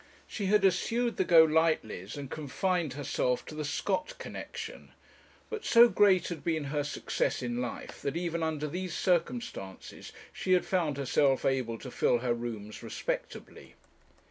[0.25, 4.93] She had eschewed the Golightlys, and confined herself to the Scott connexion;
[5.47, 10.53] but so great had been her success in life, that, even under these circumstances, she
[10.53, 13.75] had found herself able to fill her rooms respectably.